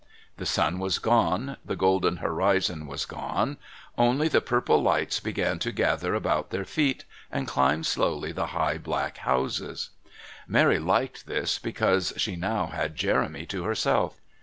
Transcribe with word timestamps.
The 0.37 0.47
sun 0.47 0.79
was 0.79 0.97
gone, 0.97 1.57
the 1.63 1.75
golden 1.75 2.17
horizon 2.17 2.87
was 2.87 3.05
gone 3.05 3.57
only 3.99 4.27
the 4.27 4.41
purple 4.41 4.81
lights 4.81 5.19
began 5.19 5.59
to 5.59 5.71
gather 5.71 6.15
about 6.15 6.49
their 6.49 6.65
feet 6.65 7.05
and 7.31 7.47
climb 7.47 7.83
slowly 7.83 8.31
the 8.31 8.47
high 8.47 8.79
black 8.79 9.17
houses. 9.17 9.91
Mary 10.47 10.79
liked 10.79 11.27
this, 11.27 11.59
because 11.59 12.13
she 12.17 12.35
now 12.35 12.65
had 12.65 12.95
Jeremy 12.95 13.45
to 13.45 13.63
herself. 13.65 14.19